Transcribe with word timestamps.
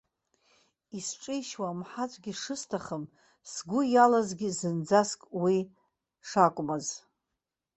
Исҿишьуа 0.97 1.67
амҳаҵәгьы 1.71 2.33
шысҭахым, 2.41 3.03
сгәы 3.51 3.79
иалазгьы 3.93 4.49
зынӡаск 4.57 5.21
уи 5.41 5.57
шакәмыз. 6.27 6.87